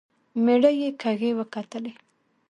[0.43, 1.91] مېړه يې کږې وکتلې.